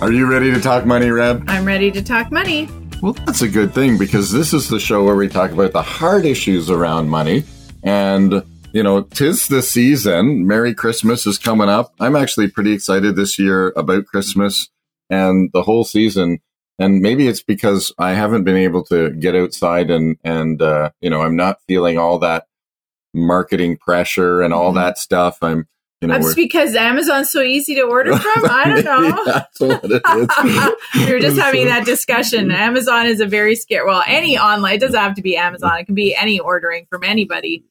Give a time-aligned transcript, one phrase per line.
[0.00, 1.44] Are you ready to talk money, Reb?
[1.46, 2.68] I'm ready to talk money.
[3.02, 5.82] Well, that's a good thing because this is the show where we talk about the
[5.82, 7.44] hard issues around money.
[7.82, 8.42] And,
[8.72, 10.46] you know, tis the season.
[10.46, 11.92] Merry Christmas is coming up.
[12.00, 14.68] I'm actually pretty excited this year about Christmas
[15.10, 16.38] and the whole season.
[16.78, 21.10] And maybe it's because I haven't been able to get outside and, and, uh, you
[21.10, 22.46] know, I'm not feeling all that
[23.12, 24.76] marketing pressure and all Mhm.
[24.76, 25.38] that stuff.
[25.42, 25.66] I'm,
[26.00, 28.44] you know, That's because Amazon's so easy to order from.
[28.50, 29.24] I don't know.
[29.24, 31.06] That's what it is.
[31.06, 32.50] we were just having that discussion.
[32.50, 33.86] Amazon is a very scary.
[33.86, 34.76] Well, any online.
[34.76, 35.78] It doesn't have to be Amazon.
[35.78, 37.64] It can be any ordering from anybody.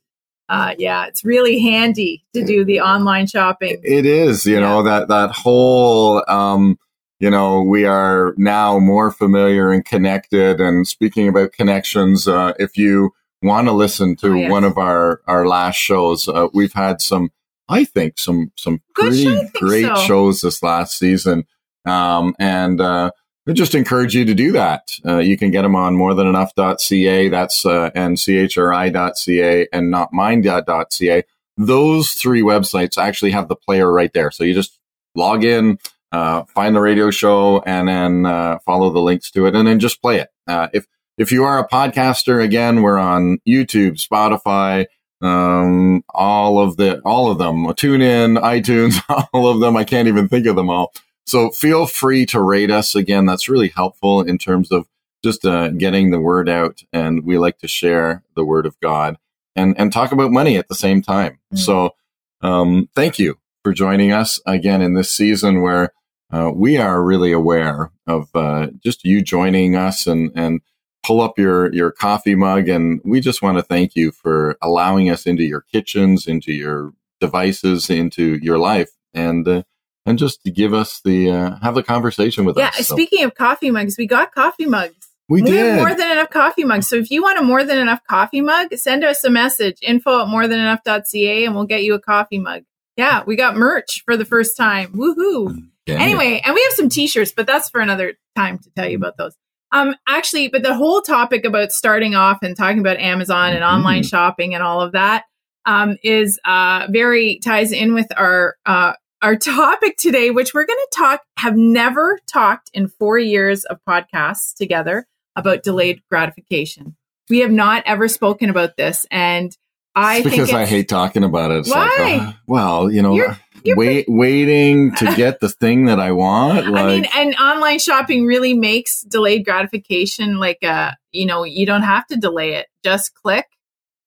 [0.48, 3.80] Uh, yeah, it's really handy to do the online shopping.
[3.84, 6.80] It is, you know, that, that whole, um,
[7.20, 10.60] you know, we are now more familiar and connected.
[10.60, 13.12] And speaking about connections, uh, if you
[13.44, 14.52] want to listen to Oh, yes.
[14.52, 17.30] one of our, our last shows, uh, we've had some,
[17.70, 19.96] I think some, some pretty show, great so.
[19.96, 21.46] shows this last season.
[21.86, 23.12] Um, and, uh,
[23.48, 24.90] I just encourage you to do that.
[25.06, 27.30] Uh, you can get them on morethanenough.ca.
[27.30, 31.24] That's, uh, and chri.ca and notmine.ca.
[31.58, 34.32] Those three websites actually have the player right there.
[34.32, 34.80] So you just
[35.16, 35.80] log in,
[36.12, 39.80] uh, find the radio show and then, uh, follow the links to it and then
[39.80, 40.30] just play it.
[40.48, 40.86] Uh, if,
[41.18, 44.86] if you are a podcaster, again, we're on YouTube, Spotify,
[45.22, 49.02] um, all of the, all of them, TuneIn, iTunes,
[49.34, 49.76] all of them.
[49.76, 50.94] I can't even think of them all.
[51.26, 52.96] So feel free to rate us.
[52.96, 54.88] Again, that's really helpful in terms of
[55.24, 56.82] just uh, getting the word out.
[56.92, 59.18] And we like to share the word of God
[59.56, 61.40] and, and talk about money at the same time.
[61.54, 61.60] Mm.
[61.60, 61.96] So
[62.42, 65.94] um, thank you for joining us again in this season where
[66.32, 70.62] uh, we are really aware of uh, just you joining us and, and
[71.10, 72.70] pull up your, your coffee mug.
[72.70, 76.94] And we just want to thank you for allowing us into your kitchens, into your
[77.20, 78.92] devices, into your life.
[79.12, 79.64] And, uh,
[80.06, 82.86] and just to give us the, uh, have the conversation with Yeah, us.
[82.86, 85.08] So speaking of coffee mugs, we got coffee mugs.
[85.28, 86.88] we We have more than enough coffee mugs.
[86.88, 90.22] So if you want a more than enough coffee mug, send us a message, info
[90.22, 92.66] at more than enough.ca, and we'll get you a coffee mug.
[92.98, 94.94] Yeah, we got merch for the first time.
[94.94, 95.70] Woohoo.
[95.88, 95.96] Yeah.
[95.96, 99.18] Anyway, and we have some t-shirts, but that's for another time to tell you about
[99.18, 99.36] those.
[99.72, 103.72] Um, actually, but the whole topic about starting off and talking about Amazon and Mhm.
[103.74, 105.26] online shopping and all of that,
[105.66, 110.80] um, is, uh, very ties in with our, uh, our topic today, which we're going
[110.80, 116.96] to talk, have never talked in four years of podcasts together about delayed gratification.
[117.30, 119.06] We have not ever spoken about this.
[119.12, 119.56] And
[119.96, 121.60] I because I hate talking about it.
[121.60, 121.86] It's Why?
[122.00, 123.36] like, uh, well, you know, You're-
[123.66, 126.68] you're wait, waiting to get the thing that I want.
[126.70, 131.66] Like, I mean, and online shopping really makes delayed gratification like a, you know, you
[131.66, 132.68] don't have to delay it.
[132.84, 133.46] Just click,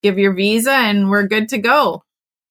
[0.03, 2.03] give your visa, and we're good to go.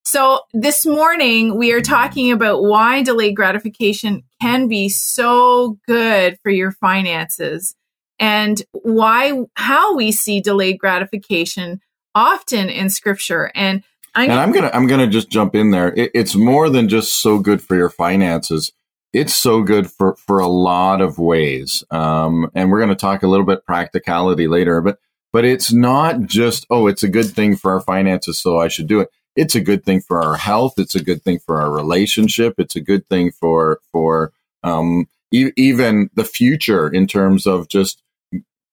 [0.04, 6.52] So this morning we are talking about why delayed gratification can be so good for
[6.52, 7.76] your finances
[8.20, 11.82] and why, how we see delayed gratification
[12.16, 13.52] often in scripture.
[13.56, 13.84] And
[14.14, 15.94] I'm, and I'm gonna I'm gonna just jump in there.
[15.94, 18.74] It, it's more than just so good for your finances.
[19.14, 21.84] It's so good for for a lot of ways.
[21.92, 25.00] Um, and we're gonna talk a little bit practicality later, but
[25.32, 28.88] but it's not just oh, it's a good thing for our finances, so I should
[28.88, 29.10] do it.
[29.36, 30.74] It's a good thing for our health.
[30.78, 32.56] It's a good thing for our relationship.
[32.58, 34.34] It's a good thing for for
[34.64, 38.04] um, e- even the future in terms of just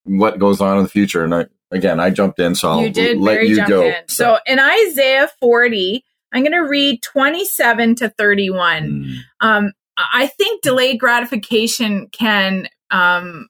[0.04, 1.22] what goes on in the future.
[1.22, 3.86] And I, again, I jumped in, so I'll you did let you go.
[3.86, 4.08] in.
[4.08, 8.82] So in Isaiah 40, I'm going to read 27 to 31.
[8.82, 9.16] Mm.
[9.40, 13.48] Um, I think delayed gratification can um,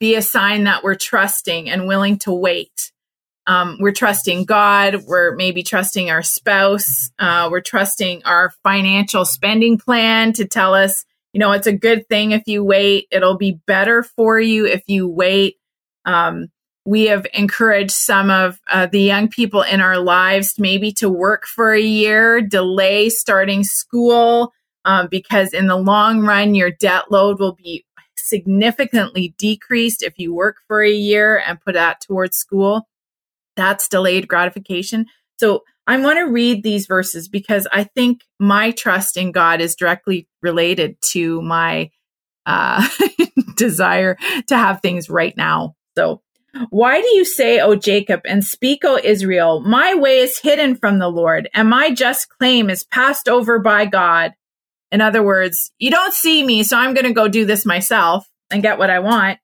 [0.00, 2.92] be a sign that we're trusting and willing to wait.
[3.46, 5.04] Um, we're trusting God.
[5.06, 7.10] We're maybe trusting our spouse.
[7.18, 12.06] Uh, we're trusting our financial spending plan to tell us, you know, it's a good
[12.08, 13.08] thing if you wait.
[13.10, 15.56] It'll be better for you if you wait.
[16.04, 16.48] Um,
[16.88, 21.44] we have encouraged some of uh, the young people in our lives maybe to work
[21.46, 24.54] for a year, delay starting school,
[24.86, 27.84] um, because in the long run, your debt load will be
[28.16, 32.88] significantly decreased if you work for a year and put that towards school.
[33.54, 35.06] That's delayed gratification.
[35.38, 39.74] So I want to read these verses because I think my trust in God is
[39.74, 41.90] directly related to my
[42.46, 42.88] uh,
[43.58, 45.74] desire to have things right now.
[45.94, 46.22] So,
[46.70, 50.98] why do you say, O Jacob, and speak, O Israel, my way is hidden from
[50.98, 54.32] the Lord, and my just claim is passed over by God?
[54.90, 58.26] In other words, you don't see me, so I'm going to go do this myself
[58.50, 59.38] and get what I want.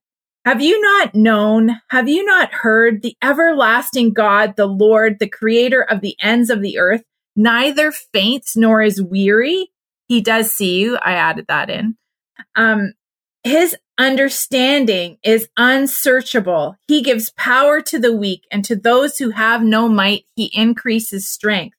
[0.44, 1.80] Have you not known?
[1.88, 6.60] Have you not heard the everlasting God, the Lord, the creator of the ends of
[6.60, 7.02] the earth,
[7.36, 9.70] neither faints nor is weary?
[10.06, 10.96] He does see you.
[10.96, 11.96] I added that in.
[12.56, 12.92] Um,
[13.42, 16.76] his understanding is unsearchable.
[16.88, 21.29] He gives power to the weak and to those who have no might, he increases
[21.29, 21.76] strength.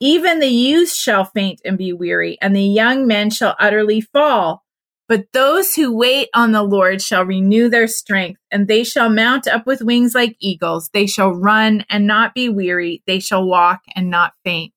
[0.00, 4.62] Even the youth shall faint and be weary and the young men shall utterly fall.
[5.08, 9.46] But those who wait on the Lord shall renew their strength, and they shall mount
[9.46, 10.90] up with wings like eagles.
[10.92, 13.04] They shall run and not be weary.
[13.06, 14.72] They shall walk and not faint.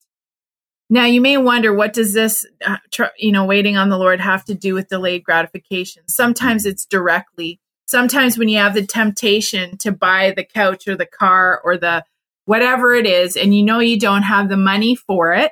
[0.89, 2.77] Now, you may wonder, what does this, uh,
[3.17, 6.07] you know, waiting on the Lord have to do with delayed gratification?
[6.07, 7.59] Sometimes it's directly.
[7.85, 12.03] Sometimes when you have the temptation to buy the couch or the car or the
[12.45, 15.51] whatever it is, and you know you don't have the money for it,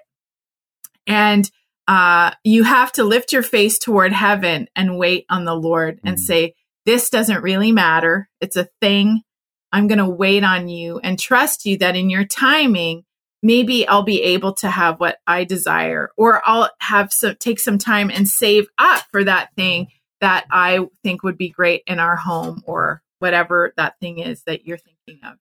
[1.05, 1.49] and
[1.87, 6.17] uh, you have to lift your face toward heaven and wait on the Lord and
[6.17, 6.19] mm.
[6.19, 6.55] say,
[6.85, 8.27] This doesn't really matter.
[8.41, 9.21] It's a thing.
[9.71, 13.03] I'm going to wait on you and trust you that in your timing,
[13.43, 17.77] maybe I'll be able to have what I desire, or I'll have some take some
[17.77, 19.87] time and save up for that thing
[20.21, 24.65] that I think would be great in our home or whatever that thing is that
[24.65, 25.37] you're thinking of.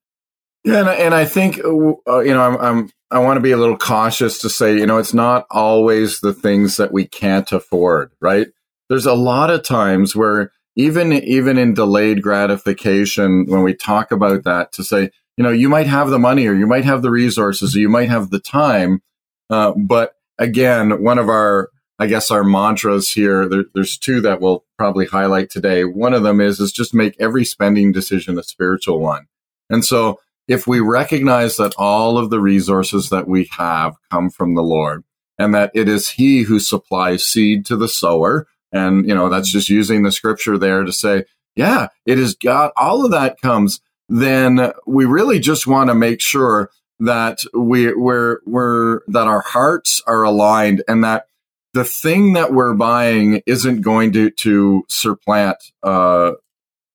[0.63, 3.57] Yeah, and, and I think uh, you know I'm, I'm I want to be a
[3.57, 8.11] little cautious to say you know it's not always the things that we can't afford,
[8.19, 8.47] right?
[8.89, 14.43] There's a lot of times where even even in delayed gratification, when we talk about
[14.43, 17.11] that, to say you know you might have the money or you might have the
[17.11, 19.01] resources or you might have the time,
[19.49, 21.69] uh, but again, one of our
[21.99, 23.47] I guess our mantras here.
[23.47, 25.83] There, there's two that we'll probably highlight today.
[25.83, 29.27] One of them is is just make every spending decision a spiritual one,
[29.69, 34.55] and so if we recognize that all of the resources that we have come from
[34.55, 35.03] the Lord
[35.37, 39.51] and that it is He who supplies seed to the sower, and, you know, that's
[39.51, 41.25] just using the scripture there to say,
[41.55, 46.21] yeah, it is God, all of that comes, then we really just want to make
[46.21, 51.27] sure that we, we're, we're, that our hearts are aligned and that
[51.73, 56.31] the thing that we're buying isn't going to, to supplant, uh,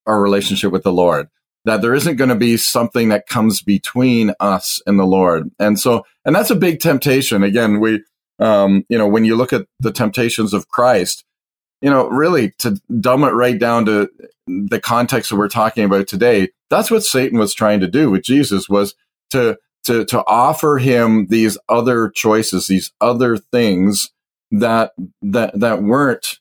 [0.04, 1.28] our relationship with the Lord
[1.64, 5.50] that there isn't going to be something that comes between us and the Lord.
[5.58, 7.42] And so, and that's a big temptation.
[7.42, 8.02] Again, we,
[8.38, 11.24] um, you know, when you look at the temptations of Christ,
[11.82, 14.08] you know, really to dumb it right down to
[14.46, 18.22] the context that we're talking about today, that's what Satan was trying to do with
[18.22, 18.94] Jesus was
[19.30, 24.10] to, to, to offer him these other choices, these other things
[24.52, 26.38] that, that, that weren't,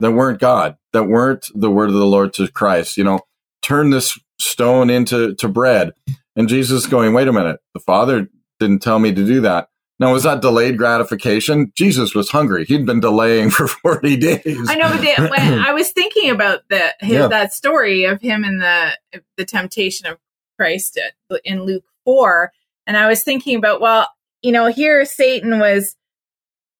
[0.00, 2.96] that weren't God, that weren't the word of the Lord to Christ.
[2.96, 3.20] You know,
[3.62, 5.92] turn this stone into to bread.
[6.34, 8.28] And Jesus going, wait a minute, the Father
[8.60, 9.68] didn't tell me to do that.
[10.00, 11.72] Now, was that delayed gratification?
[11.74, 12.64] Jesus was hungry.
[12.64, 14.68] He'd been delaying for 40 days.
[14.68, 17.28] I know, but when I was thinking about the, his, yeah.
[17.28, 18.96] that story of him and the,
[19.36, 20.18] the temptation of
[20.58, 20.98] Christ
[21.44, 22.52] in Luke 4,
[22.86, 24.08] and I was thinking about, well,
[24.42, 25.96] you know, here Satan was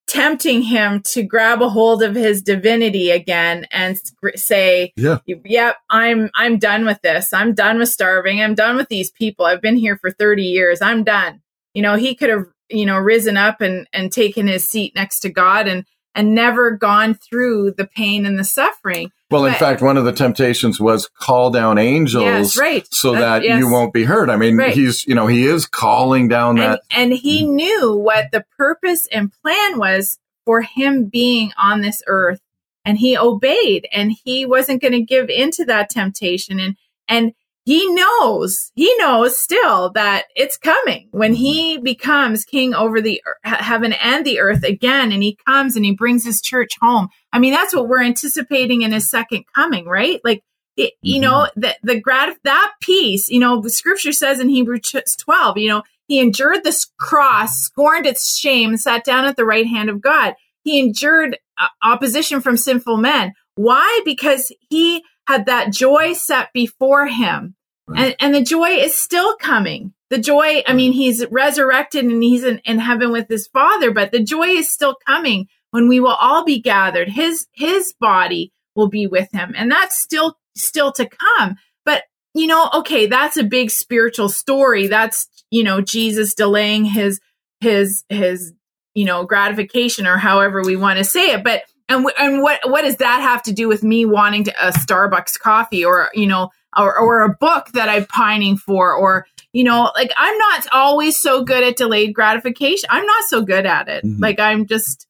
[0.09, 4.01] tempting him to grab a hold of his divinity again and
[4.35, 5.19] say, yeah.
[5.27, 7.33] "Yep, I'm I'm done with this.
[7.33, 8.41] I'm done with starving.
[8.41, 9.45] I'm done with these people.
[9.45, 10.81] I've been here for 30 years.
[10.81, 11.43] I'm done."
[11.75, 15.21] You know, he could have, you know, risen up and and taken his seat next
[15.21, 15.85] to God and
[16.15, 19.13] and never gone through the pain and the suffering.
[19.31, 22.87] Well, in fact, one of the temptations was call down angels, yes, right.
[22.93, 23.59] so uh, that, that yes.
[23.61, 24.31] you won't be hurt.
[24.31, 24.75] I mean, right.
[24.75, 26.81] he's, you know, he is calling down that.
[26.91, 27.51] And, and he mm.
[27.51, 32.41] knew what the purpose and plan was for him being on this earth
[32.85, 36.59] and he obeyed and he wasn't going to give into that temptation.
[36.59, 37.33] And, and
[37.69, 43.93] he knows, he knows still that it's coming when he becomes king over the heaven
[43.93, 45.13] and the earth again.
[45.13, 47.09] And he comes and he brings his church home.
[47.31, 50.19] I mean, that's what we're anticipating in his second coming, right?
[50.25, 50.43] Like,
[50.79, 51.61] it, you know, mm-hmm.
[51.61, 55.83] the, the grat, that piece, you know, the scripture says in Hebrews 12, you know,
[56.07, 60.37] he endured this cross, scorned its shame, sat down at the right hand of God.
[60.65, 63.35] He endured uh, opposition from sinful men.
[63.57, 64.01] Why?
[64.07, 67.57] Because he had that joy set before him
[67.97, 69.93] and, and the joy is still coming.
[70.11, 74.11] The joy, I mean, he's resurrected and he's in, in heaven with his father, but
[74.11, 77.09] the joy is still coming when we will all be gathered.
[77.09, 79.53] His, his body will be with him.
[79.57, 81.57] And that's still, still to come.
[81.85, 82.05] But,
[82.35, 84.87] you know, okay, that's a big spiritual story.
[84.87, 87.21] That's, you know, Jesus delaying his
[87.61, 88.53] his his
[88.95, 92.83] you know gratification or however we want to say it but and and what what
[92.83, 96.51] does that have to do with me wanting to, a Starbucks coffee or you know
[96.79, 101.17] or or a book that I'm pining for or you know like I'm not always
[101.17, 102.87] so good at delayed gratification.
[102.91, 104.05] I'm not so good at it.
[104.05, 104.21] Mhm.
[104.21, 105.07] Like I'm just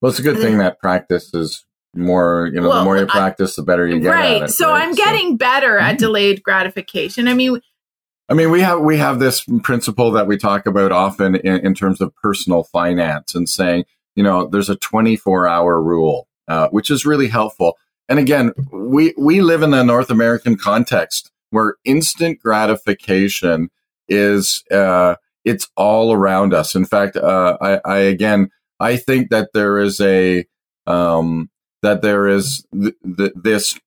[0.00, 2.50] Well, it's a good thing that practice is more.
[2.52, 4.42] You know, Well, the more you I- practice, the better you get right.
[4.42, 4.52] at it.
[4.52, 4.82] so right?
[4.82, 5.98] I'm getting better at Mhm.
[5.98, 7.26] delayed gratification.
[7.28, 7.60] I mean,
[8.28, 11.74] I mean, we have we have this principle that we talk about often in, in
[11.74, 13.84] terms of personal finance and saying,
[14.14, 17.76] you know, there's a 24 hour rule, uh, which is really helpful.
[18.08, 23.70] And again, we we live in a North American context where instant gratification
[24.08, 26.74] is uh, it's all around us.
[26.74, 30.44] In fact, uh, I, I again I think that there is a
[30.86, 31.50] um,
[31.82, 33.78] that there is th- th- this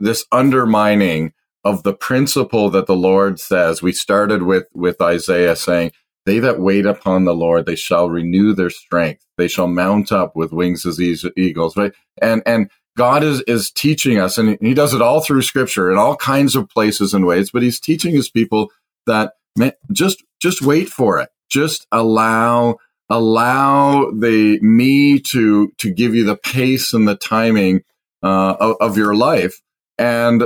[0.00, 1.32] this undermining
[1.64, 3.82] of the principle that the Lord says.
[3.82, 5.92] We started with with Isaiah saying,
[6.26, 9.24] "They that wait upon the Lord, they shall renew their strength.
[9.38, 14.18] They shall mount up with wings as eagles." Right, and and God is is teaching
[14.18, 17.50] us, and He does it all through Scripture in all kinds of places and ways.
[17.50, 18.70] But He's teaching His people
[19.06, 21.30] that man, just just wait for it.
[21.48, 22.76] Just allow
[23.08, 27.82] allow the me to to give you the pace and the timing
[28.22, 29.60] uh, of, of your life
[29.98, 30.44] and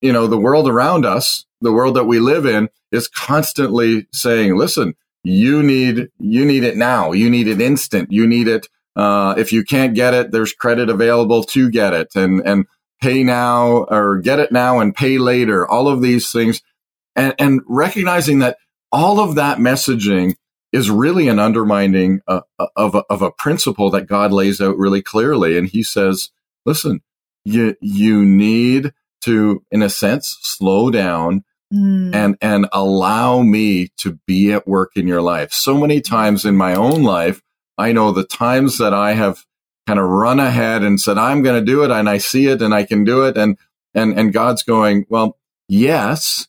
[0.00, 4.56] you know the world around us the world that we live in is constantly saying
[4.56, 4.94] listen
[5.24, 9.52] you need you need it now you need it instant you need it uh, if
[9.52, 12.08] you can't get it there's credit available to get it.
[12.14, 12.66] And and
[13.00, 15.66] pay now or get it now and pay later.
[15.66, 16.62] All of these things.
[17.16, 18.58] And and recognizing that
[18.90, 20.34] all of that messaging
[20.72, 22.40] is really an undermining uh,
[22.76, 25.56] of a, of a principle that God lays out really clearly.
[25.56, 26.30] And he says
[26.66, 27.00] listen
[27.44, 34.18] you you need to in a sense slow down mm, and and allow me to
[34.26, 35.52] be at work in your life.
[35.52, 37.42] So many times in my own life
[37.78, 39.44] i know the times that i have
[39.86, 42.60] kind of run ahead and said i'm going to do it and i see it
[42.60, 43.56] and i can do it and
[43.94, 46.46] and and god's going well yes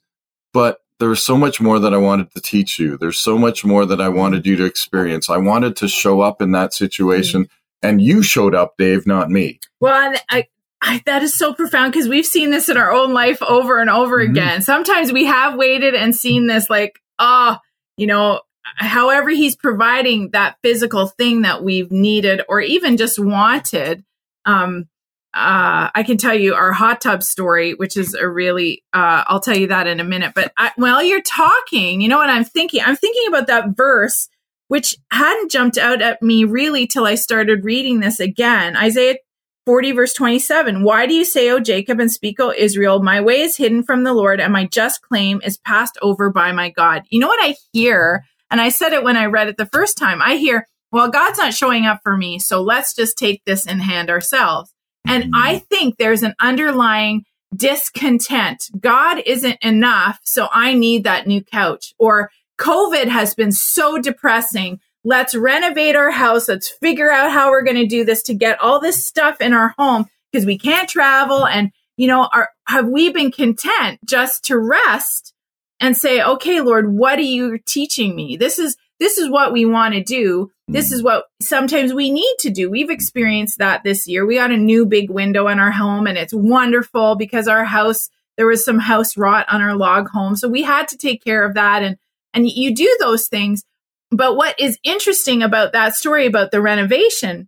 [0.53, 3.85] but there's so much more that i wanted to teach you there's so much more
[3.85, 7.47] that i wanted you to experience i wanted to show up in that situation
[7.81, 10.47] and you showed up dave not me well, I,
[10.81, 13.89] I, that is so profound because we've seen this in our own life over and
[13.89, 14.29] over Mhm.
[14.31, 14.61] again.
[14.61, 17.61] Sometimes we have waited and seen this, like, ah,
[17.95, 18.41] you know,
[18.75, 24.03] however he's providing that physical thing that we've needed or even just wanted.
[24.45, 24.87] Um,
[25.33, 29.39] uh, I can tell you our hot tub story, which is a really, uh, I'll
[29.39, 30.31] tell you that in a minute.
[30.33, 32.81] But I, while you're talking, you know what I'm thinking?
[32.83, 34.27] I'm thinking about that verse,
[34.69, 38.75] which hadn't jumped out at me really till I started reading this again.
[38.75, 39.17] Isaiah
[39.65, 43.41] 40 verse 27 why do you say o jacob and speak o israel my way
[43.41, 47.03] is hidden from the lord and my just claim is passed over by my god
[47.11, 49.97] you know what i hear and i said it when i read it the first
[49.97, 50.21] time.
[50.21, 53.79] I hear well god's not showing up for me so let's just take this in
[53.79, 54.73] hand ourselves.
[55.07, 55.35] And mm-hmm.
[55.35, 57.25] i think there's an underlying
[57.55, 58.69] discontent.
[58.79, 61.93] God isn't enough so i need that new couch.
[61.97, 64.79] Or covid has been so depressing.
[65.03, 66.49] Let's renovate our house.
[66.49, 69.53] Let's figure out how we're going to do this to get all this stuff in
[69.53, 71.45] our home because we can't travel.
[71.45, 75.33] And, you know, are, have we been content just to rest
[75.79, 78.37] and say, okay, Lord, what are you teaching me?
[78.37, 80.51] This is, this is what we want to do.
[80.67, 80.95] This hmm.
[80.95, 82.69] is what sometimes we need to do.
[82.69, 84.25] We've experienced that this year.
[84.25, 88.09] We got a new big window in our home and it's wonderful because our house,
[88.37, 90.35] there was some house rot on our log home.
[90.35, 91.83] So we had to take care of that.
[91.83, 91.97] And,
[92.33, 93.63] and you do those things.
[94.11, 97.47] But what is interesting about that story about the renovation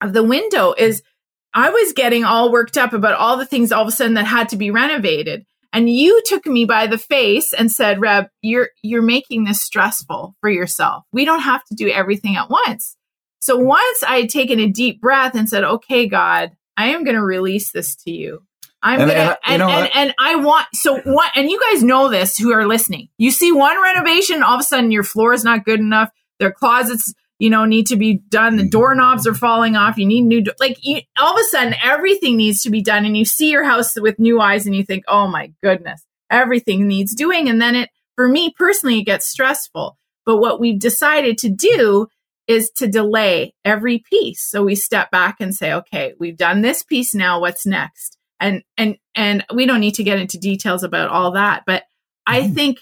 [0.00, 1.02] of the window is
[1.54, 4.26] I was getting all worked up about all the things all of a sudden that
[4.26, 5.46] had to be renovated.
[5.72, 10.36] And you took me by the face and said, Reb, you're you're making this stressful
[10.40, 11.04] for yourself.
[11.12, 12.96] We don't have to do everything at once.
[13.40, 17.24] So once I had taken a deep breath and said, Okay, God, I am gonna
[17.24, 18.42] release this to you.
[18.82, 19.96] I'm And- gonna and, and, you know and, what?
[19.96, 23.08] and I want so what and you guys know this who are listening.
[23.16, 26.10] You see one renovation, all of a sudden your floor is not good enough.
[26.38, 28.54] Their closets, you know, need to be done.
[28.54, 28.70] The mm-hmm.
[28.70, 29.98] doorknobs are falling off.
[29.98, 33.04] You need new do- like you, all of a sudden everything needs to be done
[33.04, 36.86] and you see your house with new eyes and you think, "Oh my goodness, everything
[36.86, 39.98] needs doing." And then it for me personally it gets stressful.
[40.24, 42.06] But what we've decided to do
[42.46, 44.40] is to delay every piece.
[44.40, 48.62] So we step back and say, "Okay, we've done this piece now, what's next?" and
[48.78, 51.84] and and we don't need to get into details about all that but
[52.26, 52.54] i mm-hmm.
[52.54, 52.78] think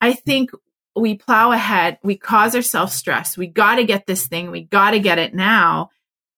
[0.00, 0.50] i think
[0.96, 4.92] we plow ahead we cause ourselves stress we got to get this thing we got
[4.92, 5.90] to get it now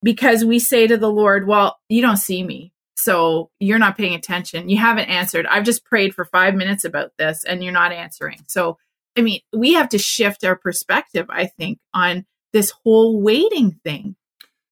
[0.03, 4.15] because we say to the lord well you don't see me so you're not paying
[4.15, 7.93] attention you haven't answered i've just prayed for 5 minutes about this and you're not
[7.93, 8.79] answering so
[9.17, 14.17] I mean, we have to shift our perspective, I think, on this whole waiting thing.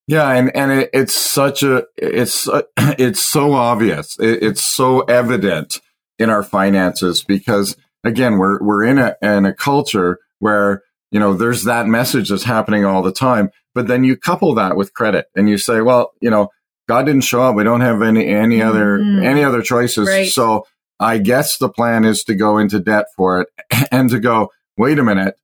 [0.07, 4.19] Yeah, and and it, it's such a it's uh, it's so obvious.
[4.19, 5.81] It, it's so evident
[6.19, 11.35] in our finances because again, we're we're in a in a culture where you know
[11.35, 15.27] there's that message that's happening all the time, but then you couple that with credit
[15.35, 16.49] and you say, well, you know,
[16.89, 17.55] God didn't show up.
[17.57, 19.25] We don't have any any other Mhm.
[19.25, 20.09] any other choices.
[20.09, 20.29] Right.
[20.29, 20.67] So
[21.01, 23.49] I guess the plan is to go into debt for it
[23.91, 25.37] and to go, wait a minute,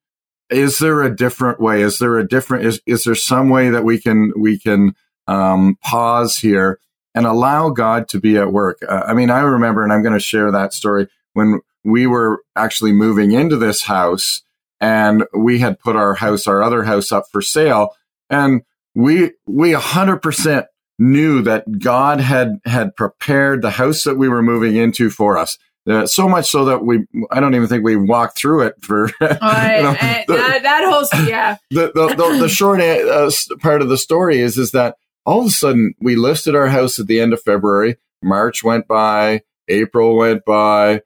[0.48, 1.82] is there a different way?
[1.82, 4.94] Is there a different is is there some way that we can we can
[5.26, 6.80] um, pause here
[7.14, 8.78] and allow God to be at work?
[8.86, 12.42] Uh, I mean, I remember, and I'm going to share that story when we were
[12.56, 14.42] actually moving into this house,
[14.80, 17.94] and we had put our house, our other house, up for sale,
[18.28, 18.62] and
[18.94, 20.66] we we 100 percent
[20.98, 25.58] knew that God had had prepared the house that we were moving into for us.
[25.88, 29.06] Uh, so much so that we, I don't even think we walked through it for,
[29.20, 31.56] you know, I- the- that, that whole, yeah.
[31.70, 35.46] the the, the, the short uh, part of the story is is that all of
[35.46, 37.96] a sudden we listed our house at the end of February.
[38.22, 41.00] March went by, April went by,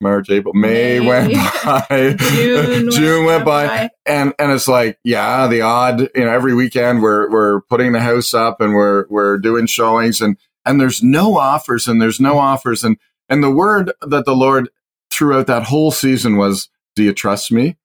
[0.00, 1.06] March, April, May, May.
[1.06, 3.90] went by, June June went by, by.
[4.04, 8.00] and and it's like yeah, the odd you know every weekend we're we're putting the
[8.00, 12.38] house up and we're we're doing showings and and there's no offers and there's no
[12.38, 12.98] offers and
[13.28, 14.68] and the word that the Lord
[15.10, 17.76] throughout that whole season was, "Do you trust me?"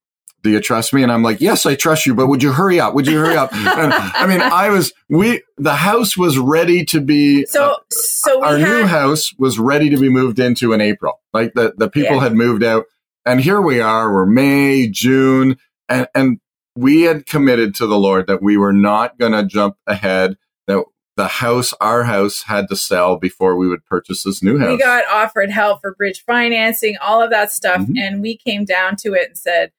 [0.43, 1.03] Do you trust me?
[1.03, 2.93] And I'm like, yes, I trust you, but would you hurry up?
[2.95, 3.51] Would you hurry up?
[3.55, 8.43] And, I mean, I was, we, the house was ready to be, So, uh, so
[8.43, 11.19] our had, new house was ready to be moved into in April.
[11.33, 12.23] Like the, the people Yeah.
[12.23, 12.85] had moved out
[13.25, 15.57] and here we are, we're May, June,
[15.87, 16.39] and, and
[16.75, 20.83] we had committed to the Lord that we were not going to jump ahead, that
[21.17, 24.71] the house, our house had to sell before we would purchase this new house.
[24.71, 27.81] we got offered help for bridge financing, all of that stuff.
[27.81, 27.99] Mhm.
[27.99, 29.71] And we came down to it and said,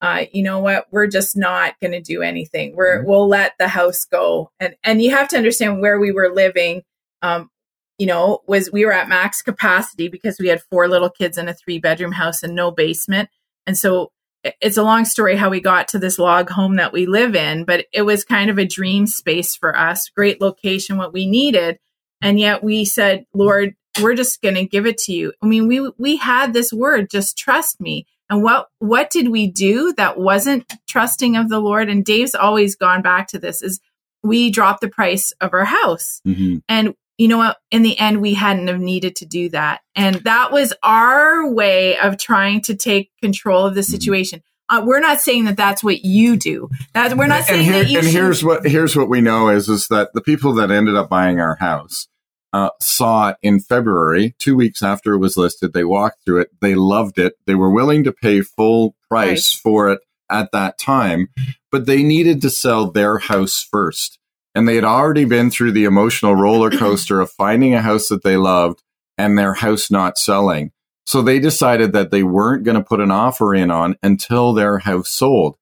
[0.00, 0.86] uh, you know what?
[0.90, 2.76] We're just not going to do anything.
[2.76, 3.06] We're, Mhm.
[3.06, 4.50] we'll let the house go.
[4.60, 6.82] And, and you have to understand where we were living.
[7.22, 7.50] Um,
[7.98, 11.48] you know, was we were at max capacity because we had four little kids in
[11.48, 13.28] a three bedroom house and no basement.
[13.66, 14.12] And so
[14.60, 17.64] it's a long story how we got to this log home that we live in,
[17.64, 21.78] but it was kind of a dream space for us, great location, what we needed.
[22.22, 25.32] And yet we said, Lord, we're just going to give it to you.
[25.42, 28.06] I mean, we, we had this word, just trust me.
[28.30, 31.88] And what, what did we do that wasn't trusting of the Lord?
[31.88, 33.80] And Dave's always gone back to this is
[34.22, 36.20] we dropped the price of our house.
[36.26, 36.62] Mhm.
[36.68, 37.56] And you know what?
[37.70, 39.80] In the end, we hadn't have needed to do that.
[39.96, 43.90] And that was our way of trying to take control of the Mm-hmm.
[43.92, 44.42] situation.
[44.70, 46.68] Uh, we're not saying that that's what you do.
[46.92, 48.14] That we're not saying and, here- that you and should.
[48.14, 51.40] here's what here's what we know is is that the people that ended up buying
[51.40, 52.06] our house
[52.52, 55.72] uh, saw it in February, two weeks after it was listed.
[55.72, 59.90] They walked through it, they loved it, they were willing to pay full price for
[59.90, 61.28] it at that time,
[61.70, 64.18] but they needed to sell their house first,
[64.54, 68.22] and they had already been through the emotional roller coaster of finding a house that
[68.22, 68.82] they loved
[69.16, 70.72] and their house not selling.
[71.06, 74.78] So they decided that they weren't going to put an offer in on until their
[74.78, 75.56] house sold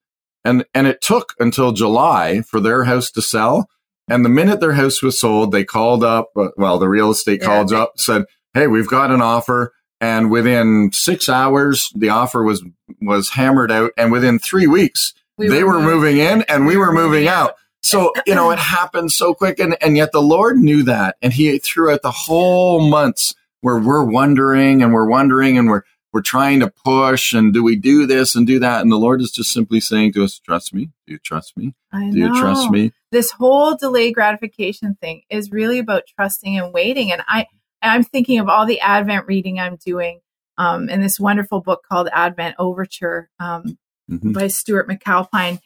[0.46, 3.68] and and it took until July for their house to sell.
[4.08, 6.30] And the minute their house was sold, they called up.
[6.36, 7.46] uh, Well, the real estate Yeah.
[7.46, 12.62] called up, said, "Hey, we've got an offer." And within six hours, the offer was
[13.02, 13.90] was hammered out.
[13.96, 16.92] And within three weeks, We they were moved- moving in, and we we were were
[16.92, 17.54] moving moving out.
[17.82, 21.32] So you know, it happened so quick, and and yet the Lord knew that, and
[21.32, 25.82] He throughout the whole months where we're wondering and we're wondering and we're
[26.16, 29.20] we're trying to push and do we do this and do that and the lord
[29.20, 32.40] is just simply saying to us trust me do you trust me I do you
[32.40, 37.12] trust me This whole delay gratification thing is really about trusting and waiting.
[37.12, 37.46] And I,
[37.82, 40.20] I'm thinking of all the Advent reading I'm doing
[40.58, 43.78] um, in this wonderful book called Advent Overture um,
[44.10, 44.32] Mhm.
[44.32, 45.60] by Stuart McAlpine.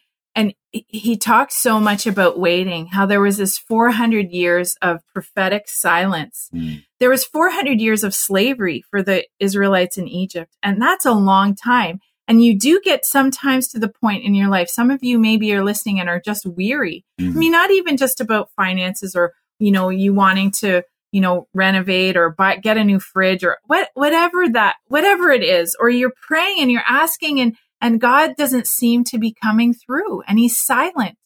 [0.72, 6.48] He- talks so much about waiting, how there was this 400 years of prophetic silence.
[6.54, 6.84] Mm.
[7.00, 11.54] There was 400 years of slavery for the Israelites in Egypt, and that's a long
[11.56, 11.98] time.
[12.28, 14.68] And you do get sometimes to the point in your life.
[14.68, 17.04] Some of you maybe are listening and are just weary.
[17.18, 17.34] I Mhm.
[17.34, 22.16] mean, not even just about finances or, you know, you wanting to, you know, renovate
[22.16, 26.12] or buy, get a new fridge or what, whatever that, whatever it is, or you're
[26.22, 30.56] praying and you're asking and, and God doesn't seem to be coming through and he's
[30.56, 31.16] silent.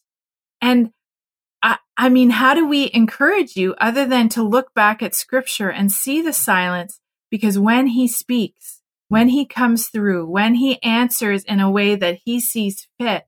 [0.61, 0.91] And
[1.61, 5.69] I, I mean, how do we encourage you other than to look back at scripture
[5.69, 6.99] and see the silence?
[7.31, 12.19] Because when he speaks, when he comes through, when he answers in a way that
[12.23, 13.25] he sees fit,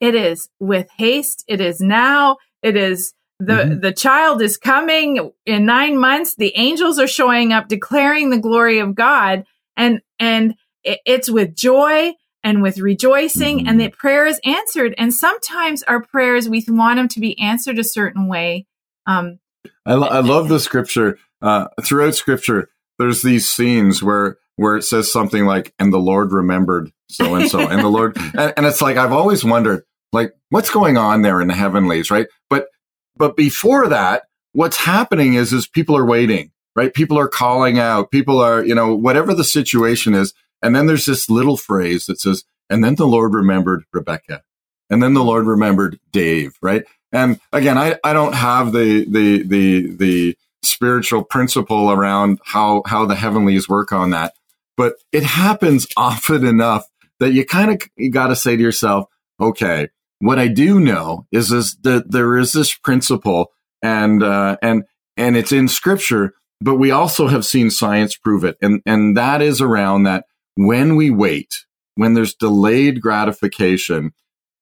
[0.00, 1.44] it is with haste.
[1.48, 2.36] It is now.
[2.62, 3.82] It is the, Mhm.
[3.82, 6.36] the child is coming in nine months.
[6.36, 9.44] The angels are showing up declaring the glory of God
[9.76, 12.12] and, and it- it's with joy
[12.44, 13.68] and with rejoicing mm-hmm.
[13.68, 14.94] and that prayer is answered.
[14.98, 18.66] And sometimes our prayers, we want them to be answered a certain way.
[19.06, 19.40] Um,
[19.86, 21.18] I, lo- I love the scripture.
[21.42, 26.32] Uh, throughout scripture, there's these scenes where where it says something like, "And the Lord
[26.32, 30.32] remembered so and so," and the Lord, and, and it's like I've always wondered, like,
[30.50, 32.28] what's going on there in the heavenlies, right?
[32.48, 32.68] But
[33.16, 36.94] but before that, what's happening is is people are waiting, right?
[36.94, 41.06] People are calling out, people are, you know, whatever the situation is, and then there's
[41.06, 44.42] this little phrase that says, "And then the Lord remembered Rebecca,"
[44.90, 46.84] and then the Lord remembered Dave, right?
[47.12, 53.06] And again, I, I don't have the the the the spiritual principle around how how
[53.06, 54.34] the heavenlies work on that,
[54.76, 56.86] but it happens often enough
[57.20, 59.06] that you kind of got to say to yourself,
[59.40, 59.88] okay,
[60.18, 64.84] what I do know is is that there is this principle, and uh, and
[65.16, 69.42] and it's in Scripture, but we also have seen science prove it, and and that
[69.42, 70.24] is around that
[70.56, 71.64] when we wait,
[71.94, 74.12] when there's delayed gratification,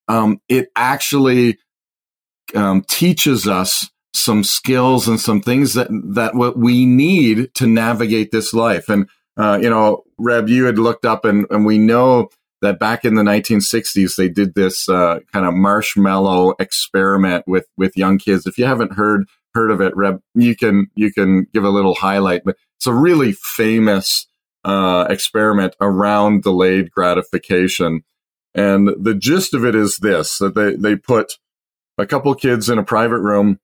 [0.07, 1.57] um, it actually
[2.55, 8.31] um, teaches us some skills and some things that that what we need to navigate
[8.31, 8.89] this life.
[8.89, 12.29] And uh, you know, Reb, you had looked up, and, and we know
[12.61, 17.97] that back in the 1960s they did this uh, kind of marshmallow experiment with with
[17.97, 18.45] young kids.
[18.45, 21.95] If you haven't heard heard of it, Reb, you can you can give a little
[21.95, 22.43] highlight.
[22.43, 24.27] But it's a really famous
[24.63, 28.03] uh, experiment around delayed gratification.
[28.55, 31.33] And the gist of it is this: that they they put
[31.97, 33.59] a couple kids in a private room.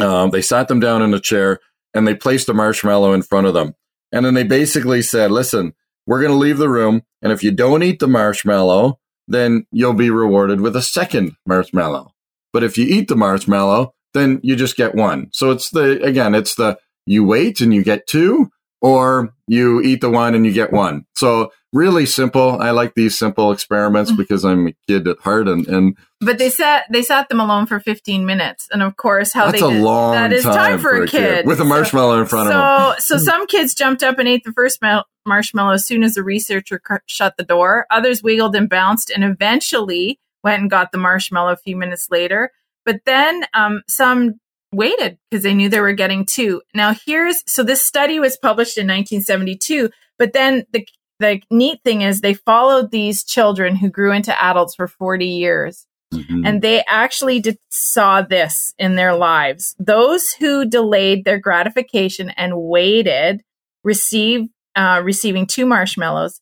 [0.00, 1.60] Um, they sat them down in a chair
[1.94, 3.74] and they placed a marshmallow in front of them.
[4.12, 5.74] And then they basically said, listen,
[6.06, 7.02] we're going to leave the room.
[7.22, 12.12] And if you don't eat the marshmallow, then you'll be rewarded with a second marshmallow.
[12.52, 15.30] But if you eat the marshmallow, then you just get one.
[15.32, 18.50] So it's the, again, it's the, you wait and you get two,
[18.84, 21.06] or you eat the one and you get one.
[21.16, 22.60] So really simple.
[22.60, 24.20] I like these simple experiments mm-hmm.
[24.20, 27.64] because I'm a kid at heart and, and but they sat they sat them alone
[27.64, 30.54] for 15 minutes and of course how that's they a did, long that is time,
[30.54, 31.46] time for, a kid, kid.
[31.46, 32.96] with a marshmallow so, in front so, of them.
[33.00, 34.82] So so some kids jumped up and ate the first
[35.24, 37.86] marshmallow as soon as the researcher shut the door.
[37.90, 42.50] Others wiggled and bounced and eventually went and got the marshmallow a few minutes later.
[42.84, 44.40] But then um, some
[44.76, 46.62] waited because they knew they were getting two.
[46.74, 50.86] Now here's so this study was published in 1972, but then the
[51.20, 55.86] the neat thing is they followed these children who grew into adults for 40 years.
[56.12, 56.44] Mm-hmm.
[56.44, 59.74] And they actually did, saw this in their lives.
[59.78, 63.42] Those who delayed their gratification and waited
[63.82, 66.40] receive uh, receiving two marshmallows.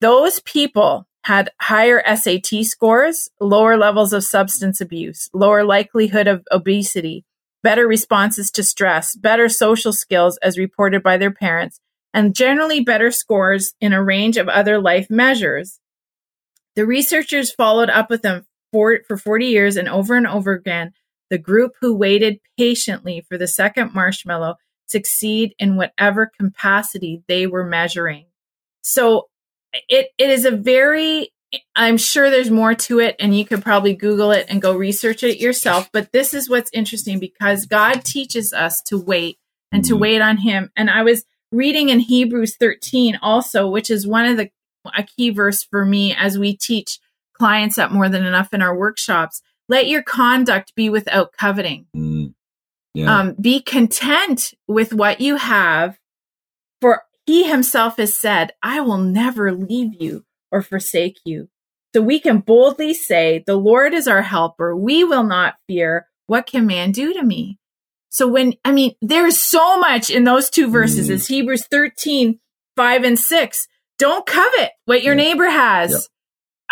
[0.00, 7.24] Those people had higher SAT scores, lower levels of substance abuse, lower likelihood of obesity,
[7.62, 11.80] better responses to stress, better social skills as reported by their parents,
[12.12, 15.80] and generally better scores in a range of other life measures.
[16.76, 20.92] The researchers followed up with them for, for 40 years and over and over again.
[21.28, 27.64] The group who waited patiently for the second marshmallow succeed in whatever capacity they were
[27.64, 28.26] measuring.
[28.82, 29.28] So
[29.88, 31.32] it, it is a very
[31.74, 35.22] I'm sure there's more to it and you could probably Google it and go research
[35.22, 35.90] it yourself.
[35.92, 39.38] But this is what's interesting because God teaches us to wait
[39.72, 40.02] and to mm-hmm.
[40.02, 40.70] wait on Him.
[40.76, 44.50] And I was reading in Hebrews 13 also, which is one of the
[44.96, 46.98] a key verse for me as we teach
[47.34, 49.42] clients at more than enough in our workshops.
[49.68, 51.86] Let your conduct be without coveting.
[51.94, 52.34] Mm.
[52.94, 53.18] Yeah.
[53.18, 55.98] Um, be content with what you have,
[56.80, 61.48] for he himself has said, I will never leave you or forsake you.
[61.94, 64.76] So we can boldly say, The Lord is our helper.
[64.76, 66.06] We will not fear.
[66.26, 67.58] What can man do to me?
[68.10, 71.08] So when, I mean, there's so much in those two verses.
[71.08, 71.12] Mm.
[71.12, 72.38] It's Hebrews 13,
[72.76, 73.68] 5 and 6.
[73.98, 75.92] Don't covet what your neighbor has.
[75.92, 76.00] Yep.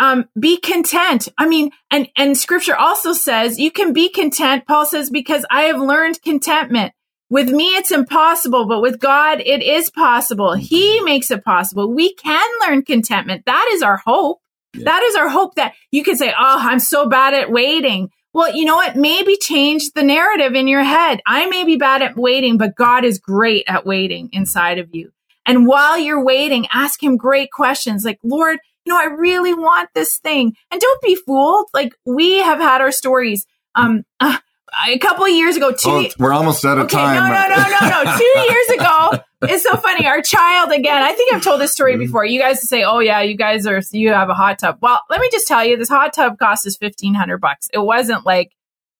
[0.01, 1.27] Um, be content.
[1.37, 4.65] I mean, and, and scripture also says you can be content.
[4.65, 6.93] Paul says, because I have learned contentment.
[7.29, 10.53] With me, it's impossible, but with God, it is possible.
[10.53, 11.05] He mm-hmm.
[11.05, 11.93] makes it possible.
[11.93, 13.45] We can learn contentment.
[13.45, 14.39] That is our hope.
[14.73, 14.85] Yeah.
[14.85, 18.09] That is our hope that you can say, Oh, I'm so bad at waiting.
[18.33, 18.95] Well, you know what?
[18.95, 21.19] Maybe change the narrative in your head.
[21.25, 25.11] I may be bad at waiting, but God is great at waiting inside of you.
[25.45, 29.89] And while you're waiting, ask him great questions like, Lord, you know, I really want
[29.95, 30.55] this thing.
[30.71, 31.67] And don't be fooled.
[31.73, 33.45] Like we have had our stories.
[33.73, 34.37] Um, uh,
[34.87, 35.89] a couple of years ago, two.
[35.89, 37.15] Oh, we're almost out of okay, time.
[37.15, 38.17] No, no, no, no, no.
[38.17, 40.05] two years ago, it's so funny.
[40.05, 41.01] Our child again.
[41.01, 42.25] I think I've told this story before.
[42.25, 45.21] You guys say, "Oh yeah, you guys are you have a hot tub." Well, let
[45.21, 47.69] me just tell you, this hot tub cost us fifteen hundred bucks.
[47.73, 48.51] It wasn't like,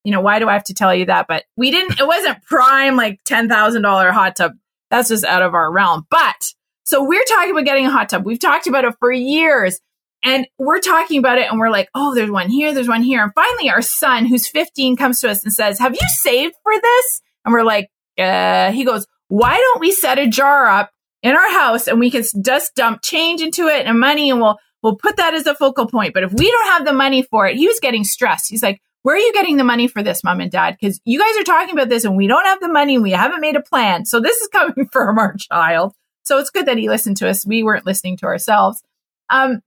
[0.04, 1.28] you know, why do I have to tell you that?
[1.28, 2.00] But we didn't.
[2.00, 4.54] It wasn't prime like ten thousand dollar hot tub.
[4.90, 6.08] That's just out of our realm.
[6.10, 6.54] But
[6.86, 8.26] so we're talking about getting a hot tub.
[8.26, 9.80] We've talked about it for years.
[10.24, 13.24] And we're talking about it and we're like, oh, there's one here, there's one here.
[13.24, 16.74] And finally, our son, who's 15, comes to us and says, Have you saved for
[16.80, 17.22] this?
[17.46, 20.92] And we're like, uh, he goes, Why don't we set a jar up
[21.24, 24.58] in our house and we can just dump change into it and money and we'll
[24.84, 26.14] we'll put that as a focal point.
[26.14, 28.50] But if we don't have the money for it, he was getting stressed.
[28.50, 30.76] He's like, Where are you getting the money for this, mom and dad?
[30.80, 33.12] Because you guys are talking about this and we don't have the money and we
[33.12, 34.04] haven't made a plan.
[34.04, 35.94] So this is coming from our child.
[36.24, 37.46] So it's good that he listened to us.
[37.46, 38.84] We weren't listening to ourselves.
[39.30, 39.62] Um,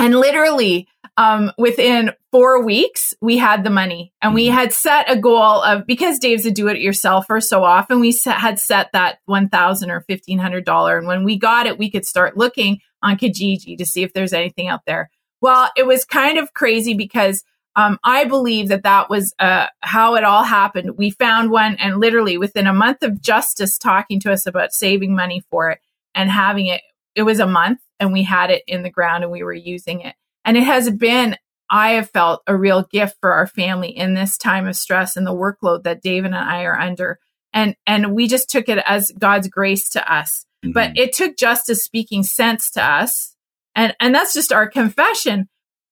[0.00, 5.16] and literally, um, within four weeks, we had the money and we had set a
[5.16, 9.18] goal of because Dave's a do it yourselfer so often, we set, had set that
[9.26, 10.98] 1,000 or $1,500.
[10.98, 14.32] And when we got it, we could start looking on Kijiji to see if there's
[14.32, 15.10] anything out there.
[15.40, 17.44] Well, it was kind of crazy because
[17.76, 20.98] um, I believe that that was uh, how it all happened.
[20.98, 25.14] We found one, and literally within a month of Justice talking to us about saving
[25.14, 25.78] money for it
[26.14, 26.82] and having it,
[27.14, 30.00] it was a month and we had it in the ground and we were using
[30.00, 30.14] it.
[30.44, 31.36] And it has been,
[31.68, 35.26] I have felt a real gift for our family in this time of stress and
[35.26, 37.18] the workload that David and I are under.
[37.52, 40.46] And, and we just took it as God's grace to us.
[40.64, 40.72] Mm-hmm.
[40.72, 43.36] But it took justice speaking sense to us.
[43.74, 45.48] And, and that's just our confession.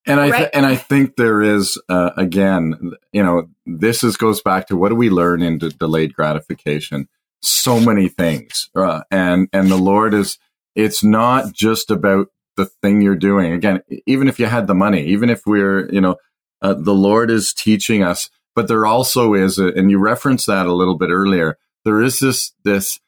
[0.06, 4.40] And I, th- and I think there is, uh, again, you know, this is, goes
[4.40, 7.08] back to what do we learn in de- delayed gratification?
[7.42, 8.70] So many things.
[8.74, 10.38] Uh, and, and the Lord is,
[10.78, 13.52] it's not just about the thing you're doing.
[13.52, 16.16] Again, even if you had the money, even if we're, you know,
[16.62, 20.66] uh, the Lord is teaching us, but there also is, a, and you referenced that
[20.66, 21.58] a little bit earlier.
[21.84, 23.00] There is this, this,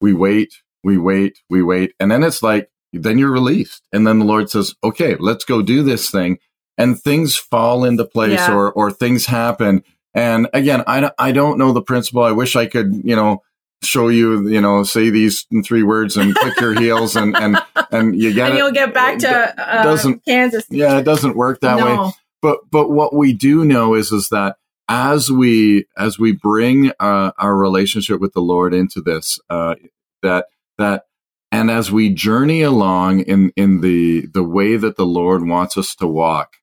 [0.00, 1.92] we wait, we wait, we wait.
[2.00, 3.86] And then it's like, then you're released.
[3.92, 6.38] And then the Lord says, okay, let's go do this thing.
[6.78, 8.54] And things fall into place yeah.
[8.54, 9.82] or, or things happen.
[10.14, 12.22] And again, I, I don't know the principle.
[12.22, 13.42] I wish I could, you know,
[13.82, 17.58] show you, you know, say these three words and click your heels and, and,
[17.90, 18.58] and you get and it.
[18.58, 20.64] you'll get back to uh, doesn't, Kansas.
[20.68, 22.04] Yeah, it doesn't work that no.
[22.04, 22.10] way.
[22.42, 24.56] But, but what we do know is, is that
[24.88, 29.74] as we, as we bring uh, our relationship with the Lord into this, uh,
[30.22, 31.04] that, that,
[31.52, 35.94] and as we journey along in, in the, the way that the Lord wants us
[35.96, 36.56] to walk,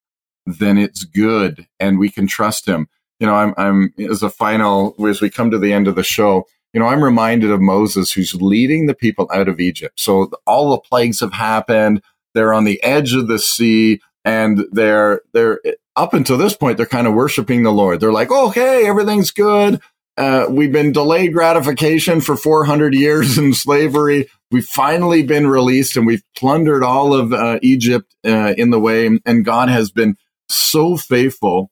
[0.46, 2.88] then it's good and we can trust him.
[3.20, 6.04] You know, I'm, I'm, as a final, as we come to the end of the
[6.04, 9.98] show, you know, I'm reminded of Moses who's leading the people out of Egypt.
[9.98, 12.04] So all the plagues have happened.
[12.34, 15.62] They're on the edge of the sea and they're, they're
[15.96, 18.02] up until this point, they're kind of worshiping the Lord.
[18.02, 19.80] They're like, hey, everything's good.
[20.18, 24.30] Uh, we've been delayed gratification for 400 years in slavery.
[24.52, 29.10] We've finally been released and we've plundered all of uh, Egypt uh, in the way.
[29.26, 30.18] And God has been
[30.50, 31.72] so faithful.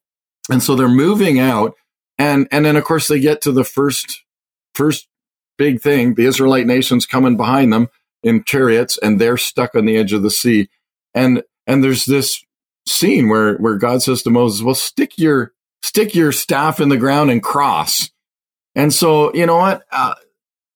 [0.49, 1.75] And so they're moving out.
[2.17, 4.22] And, and then, of course, they get to the first
[4.73, 5.07] first
[5.57, 7.87] big thing, the Israelite nations coming behind them
[8.23, 10.69] in chariots and they're stuck on the edge of the sea.
[11.13, 12.43] And, and there's this
[12.87, 16.97] scene where, where God says to Moses, well, stick your, stick your staff in the
[16.97, 18.09] ground and cross.
[18.75, 19.83] And so, you know what?
[19.91, 20.15] Uh,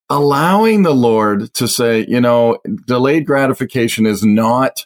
[0.09, 4.85] allowing the Lord to say, you know, delayed gratification is not,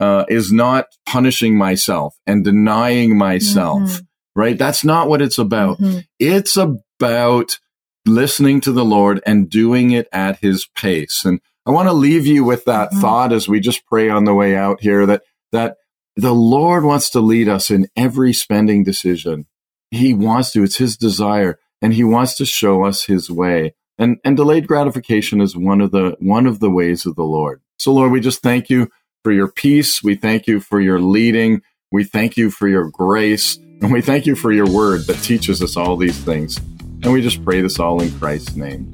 [0.00, 4.04] uh, is not punishing myself and denying myself, mm-hmm.
[4.34, 4.58] right?
[4.58, 5.78] That's not what it's about.
[5.78, 6.00] Mm-hmm.
[6.18, 7.58] It's about
[8.06, 11.24] listening to the Lord and doing it at his pace.
[11.24, 13.00] And I want to leave you with that mm-hmm.
[13.00, 15.76] thought as we just pray on the way out here that, that
[16.16, 19.46] the Lord wants to lead us in every spending decision.
[19.90, 23.74] He wants to, it's his desire and he wants to show us his way.
[23.98, 27.62] And, and delayed gratification is one of the, one of the ways of the Lord.
[27.78, 28.90] So Lord, we just thank you
[29.22, 30.02] for your peace.
[30.02, 31.62] We thank you for your leading.
[31.90, 35.62] We thank you for your grace and we thank you for your word that teaches
[35.62, 36.60] us all these things.
[37.02, 38.92] And we just pray this all in Christ's name.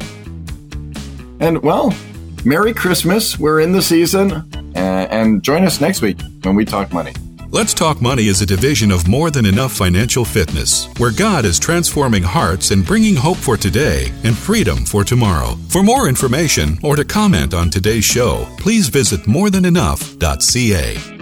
[1.41, 1.95] And well,
[2.45, 3.39] Merry Christmas.
[3.39, 4.49] We're in the season.
[4.75, 7.13] And join us next week when we talk money.
[7.51, 11.59] Let's Talk Money is a division of More Than Enough Financial Fitness, where God is
[11.59, 15.57] transforming hearts and bringing hope for today and freedom for tomorrow.
[15.69, 21.22] For more information or to comment on today's show, please visit morethanenough.ca.